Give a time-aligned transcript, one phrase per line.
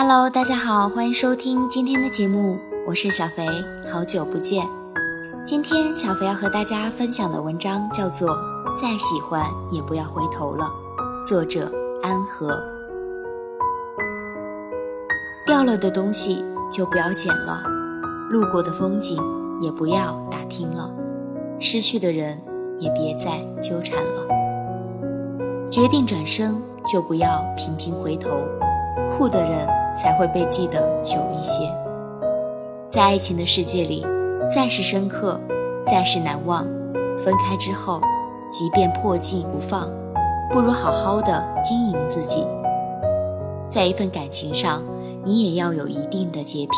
[0.00, 3.44] Hello，大家好，欢迎收听今天的节目，我是小肥，
[3.92, 4.64] 好久不见。
[5.44, 8.30] 今天小肥要和大家分享的文章叫做
[8.80, 10.70] 《再喜欢也不要回头了》，
[11.26, 11.68] 作者
[12.00, 12.62] 安和。
[15.44, 17.60] 掉了的东西就不要捡了，
[18.30, 19.20] 路过的风景
[19.60, 20.88] 也不要打听了，
[21.58, 22.40] 失去的人
[22.78, 24.28] 也别再纠缠了。
[25.68, 26.54] 决定转身
[26.86, 28.30] 就不要频频回头，
[29.10, 29.68] 酷的人。
[30.00, 31.68] 才会被记得久一些。
[32.88, 34.06] 在爱情的世界里，
[34.50, 35.38] 再是深刻，
[35.86, 36.64] 再是难忘，
[37.18, 38.00] 分开之后，
[38.50, 39.88] 即便破镜不放，
[40.50, 42.46] 不如好好的经营自己。
[43.68, 44.82] 在一份感情上，
[45.22, 46.72] 你也要有一定的洁癖，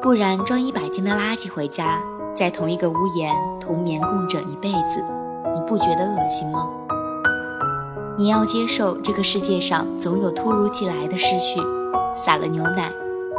[0.00, 2.00] 不然装一百斤的垃圾回家，
[2.32, 5.02] 在同一个屋檐同眠共枕一辈子，
[5.52, 6.68] 你不觉得恶心吗？
[8.18, 11.60] 你要接受这个世界上总有突如其来的失去，
[12.12, 12.90] 洒了牛奶，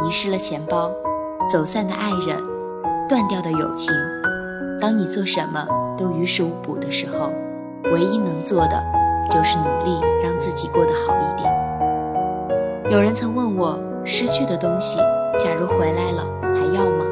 [0.08, 0.90] 遗失了钱包，
[1.52, 2.42] 走散的爱人，
[3.10, 3.94] 断掉的友情。
[4.80, 7.30] 当你做什么都于事无补的时候，
[7.92, 8.82] 唯一能做的
[9.30, 11.54] 就是努力让自己过得好一点。
[12.90, 14.98] 有人曾问我，失去的东西，
[15.38, 16.24] 假如回来了，
[16.56, 17.06] 还要吗？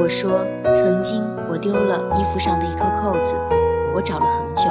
[0.00, 0.42] 我说，
[0.74, 3.36] 曾经我丢了衣服上的一颗扣子，
[3.94, 4.70] 我找了很久，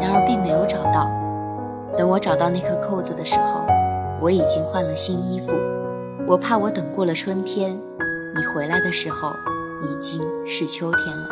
[0.00, 1.08] 然而并没有找到。
[1.98, 3.66] 等我找到那颗扣子的时候，
[4.20, 5.52] 我已经换了新衣服。
[6.28, 9.32] 我怕我等过了春天，你回来的时候
[9.82, 11.28] 已经是秋天了。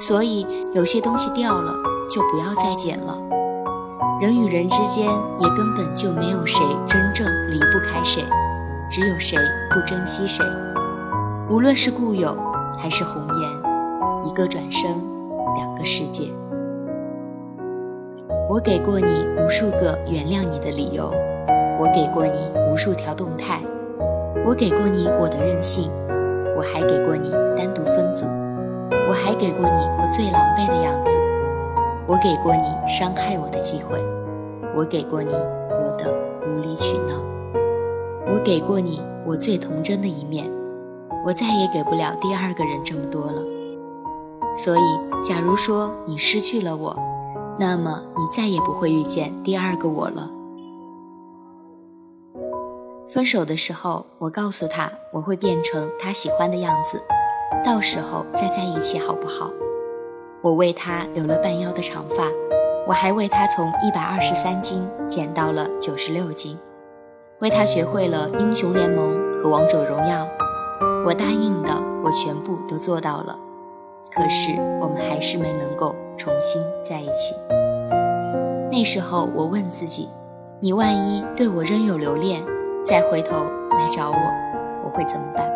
[0.00, 1.72] 所以有些东西掉了
[2.10, 3.16] 就不要再捡了。
[4.20, 5.06] 人与人之间
[5.38, 8.24] 也根本就没有谁真正离不开谁，
[8.90, 9.38] 只有谁
[9.70, 10.44] 不珍惜谁。
[11.48, 12.36] 无论是故友
[12.76, 14.90] 还是红颜，一个转身，
[15.56, 16.24] 两个世界。
[18.50, 19.06] 我给过你
[19.38, 21.14] 无数个原谅你的理由，
[21.78, 23.60] 我给过你无数条动态，
[24.44, 25.88] 我给过你我的任性，
[26.56, 28.26] 我还给过你单独分组，
[29.08, 31.16] 我还给过你我最狼狈的样子，
[32.08, 33.96] 我给过你伤害我的机会，
[34.74, 36.12] 我给过你我的
[36.48, 37.14] 无理取闹，
[38.32, 40.50] 我给过你我最童真的一面，
[41.24, 43.44] 我再也给不了第二个人这么多了。
[44.56, 46.96] 所以，假如说你失去了我。
[47.58, 50.30] 那么你再也不会遇见第二个我了。
[53.08, 57.02] 分手的时候，我告诉他我会变成他喜欢的样子，
[57.64, 59.50] 到时候再在一起好不好？
[60.42, 62.24] 我为他留了半腰的长发，
[62.86, 66.56] 我还为他从一百二十三斤减到了九十六斤，
[67.40, 69.12] 为他学会了英雄联盟
[69.42, 70.26] 和王者荣耀。
[71.04, 71.70] 我答应的，
[72.04, 73.36] 我全部都做到了。
[74.14, 77.34] 可是我们还是没能够重新在一起。
[78.70, 80.06] 那时候我问自己：
[80.60, 82.42] 你万一对我仍有留恋，
[82.84, 83.38] 再回头
[83.70, 84.16] 来找我，
[84.84, 85.50] 我会怎么办？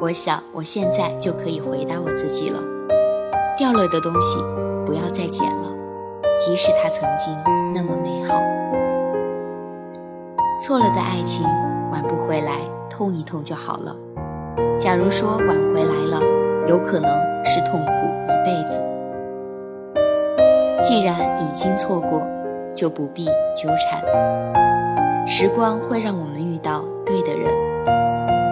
[0.00, 2.58] 我想我现在就可以回答我自己了：
[3.56, 4.38] 掉了的东西
[4.84, 5.72] 不要再捡了，
[6.36, 7.32] 即使它曾经
[7.72, 8.34] 那么美好。
[10.60, 11.46] 错了的爱情
[11.92, 12.58] 挽不回来，
[12.90, 13.94] 痛一痛就好了。
[14.80, 16.20] 假如说挽回来了，
[16.66, 17.34] 有可能。
[17.46, 17.92] 是痛苦
[18.24, 18.80] 一辈子。
[20.86, 22.20] 既然已经错过，
[22.74, 23.24] 就不必
[23.56, 25.26] 纠缠。
[25.26, 27.50] 时光会让我们遇到对的人。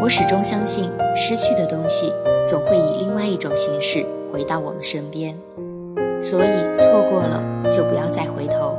[0.00, 2.10] 我始终相信，失去的东西
[2.48, 5.36] 总会以另外一种形式回到我们身边。
[6.18, 6.48] 所以，
[6.78, 8.78] 错过了就不要再回头，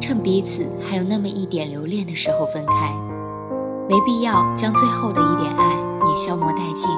[0.00, 2.92] 趁彼此还有那么一点留恋的时候分开。
[3.88, 5.76] 没必要将最后的一点爱
[6.10, 6.90] 也消磨殆尽。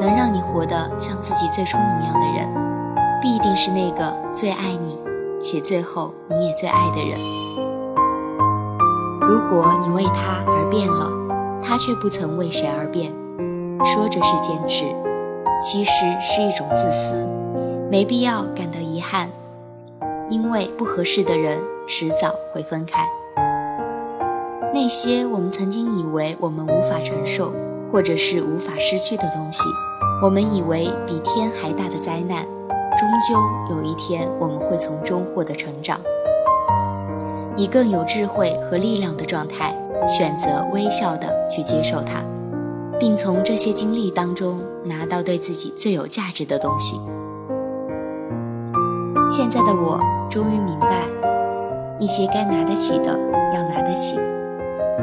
[0.00, 2.46] 能让你活得像自己最初模样的人，
[3.20, 4.98] 必定是那个最爱你，
[5.40, 7.18] 且最后你也最爱的人。
[9.20, 11.10] 如果你为他而变了，
[11.60, 13.12] 他却不曾为谁而变，
[13.84, 14.84] 说着是坚持，
[15.60, 17.28] 其实是一种自私。
[17.90, 19.28] 没必要感到遗憾，
[20.28, 23.04] 因为不合适的人迟早会分开。
[24.72, 27.52] 那些我们曾经以为我们无法承受，
[27.90, 29.64] 或者是无法失去的东西。
[30.22, 32.44] 我们以为比天还大的灾难，
[32.98, 33.40] 终究
[33.70, 36.00] 有一天我们会从中获得成长，
[37.56, 39.72] 以更有智慧和力量的状态，
[40.08, 42.20] 选择微笑的去接受它，
[42.98, 47.00] 并从这些经历当中拿到对自己最有价值的东西。
[49.30, 51.06] 现在的我终于明白，
[52.00, 53.16] 一些该拿得起的
[53.54, 54.18] 要拿得起，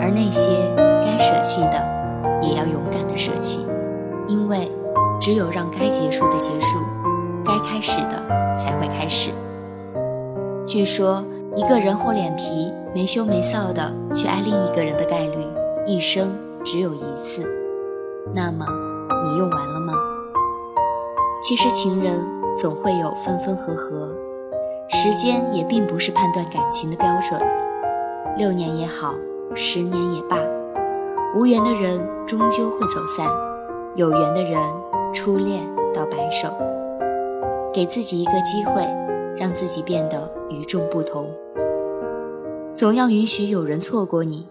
[0.01, 0.51] 而那些
[1.01, 1.81] 该舍弃的
[2.41, 3.65] 也要勇敢的舍弃，
[4.27, 4.69] 因为。
[5.17, 6.77] 只有让该结束的结束，
[7.45, 9.29] 该开始的才会开始。
[10.65, 11.23] 据说，
[11.55, 15.37] 一个人厚脸皮没羞没臊的去爱另一个人的概率，
[15.85, 17.47] 一生只有一次。
[18.33, 18.65] 那么，
[19.23, 19.93] 你用完了吗？
[21.41, 22.19] 其实，情人
[22.57, 24.11] 总会有分分合合，
[24.89, 27.39] 时间也并不是判断感情的标准。
[28.35, 29.13] 六年也好，
[29.53, 30.37] 十年也罢，
[31.35, 33.29] 无缘的人终究会走散，
[33.95, 34.59] 有缘的人
[35.13, 35.63] 初恋
[35.93, 36.49] 到白首。
[37.75, 38.87] 给自己一个机会，
[39.37, 41.29] 让自己变得与众不同。
[42.73, 44.47] 总要允许有人错过你。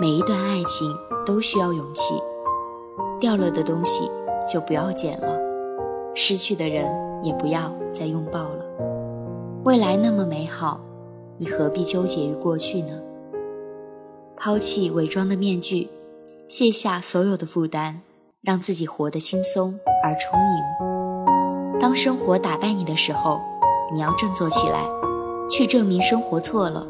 [0.00, 0.96] 每一段爱情
[1.26, 2.14] 都需要勇气，
[3.18, 4.08] 掉了的东西
[4.48, 5.36] 就不要捡了，
[6.14, 6.86] 失去的人
[7.24, 8.64] 也不要再拥抱了。
[9.64, 10.80] 未来那么美好，
[11.38, 13.00] 你何必纠结于过去呢？
[14.36, 15.88] 抛弃伪装的面具，
[16.46, 17.98] 卸下所有的负担，
[18.42, 20.91] 让自己活得轻松而充盈。
[21.82, 23.40] 当生活打败你的时候，
[23.92, 24.84] 你要振作起来，
[25.50, 26.86] 去证明生活错了。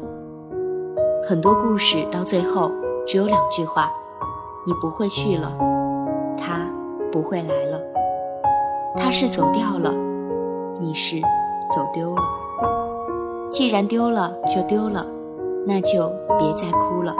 [1.27, 2.71] 很多故事到最后
[3.07, 3.91] 只有两句话：
[4.67, 5.51] 你不会去了，
[6.37, 6.59] 他
[7.11, 7.81] 不会来了。
[8.95, 9.91] 他是走掉了，
[10.79, 11.19] 你是
[11.75, 12.21] 走丢了。
[13.49, 15.03] 既然丢了就丢了，
[15.65, 16.07] 那就
[16.37, 17.15] 别再哭了。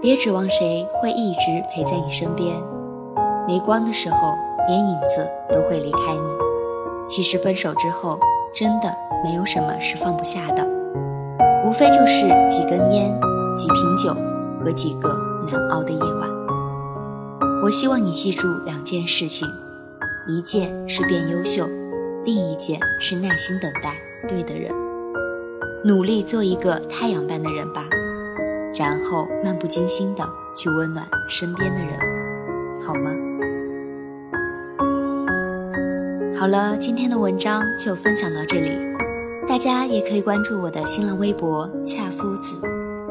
[0.00, 2.56] 别指望谁会一直陪在你身边，
[3.46, 4.34] 没光的时候，
[4.66, 6.47] 连影子都会离开你。
[7.08, 8.20] 其实分手之后，
[8.54, 8.94] 真的
[9.24, 10.66] 没有什么是放不下的。
[11.64, 13.12] 无非就是几根烟、
[13.56, 14.14] 几瓶酒
[14.62, 15.08] 和几个
[15.50, 16.28] 难熬的夜晚。
[17.62, 19.48] 我希望你记住两件事情：
[20.26, 21.66] 一件是变优秀，
[22.24, 23.94] 另一件是耐心等待
[24.28, 24.72] 对的人。
[25.84, 27.84] 努力做一个太阳般的人吧，
[28.74, 30.24] 然后漫不经心的
[30.54, 31.98] 去温暖身边的人，
[32.86, 33.27] 好吗？
[36.38, 38.70] 好了，今天的文章就分享到这里。
[39.48, 42.54] 大家也可以关注我的新浪微博“恰夫子”，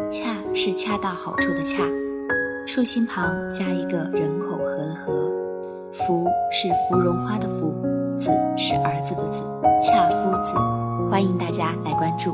[0.09, 1.83] 恰是恰到好处的恰，
[2.65, 5.29] 竖心旁加一个人口和的和，
[5.91, 7.75] 芙是芙蓉花的芙，
[8.17, 9.43] 子是儿子的子，
[9.77, 10.55] 恰夫子，
[11.11, 12.33] 欢迎大家来关注，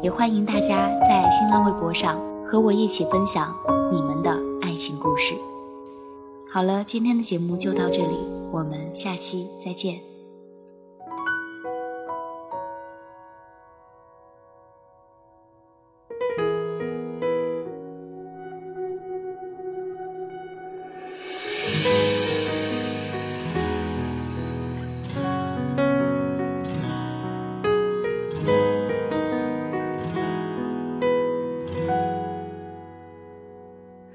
[0.00, 3.54] 也欢迎大家在新浪微博上和我一起分享
[3.92, 5.34] 你们的爱情故事。
[6.50, 8.16] 好了，今天的节目就到这里，
[8.50, 10.09] 我们下期再见。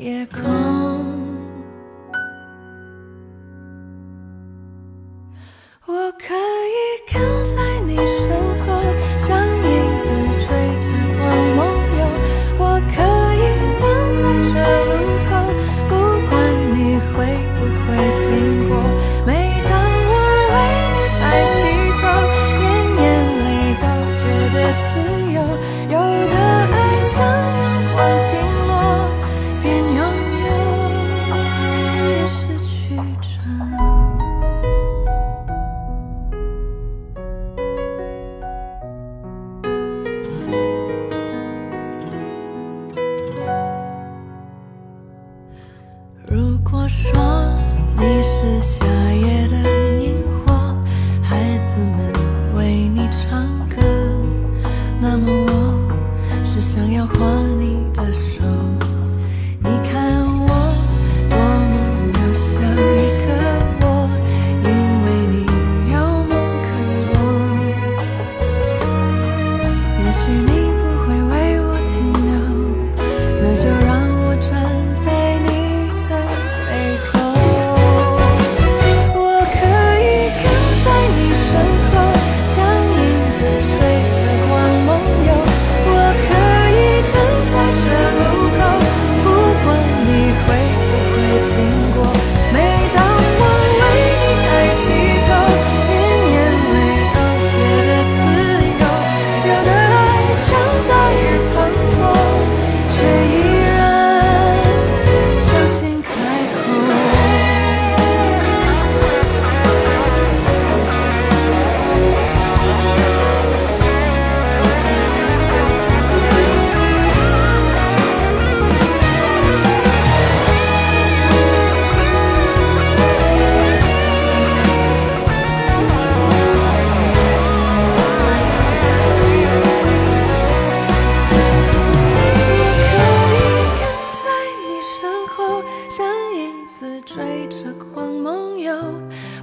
[0.00, 1.19] 夜空，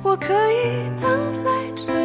[0.04, 1.97] 我可以等在这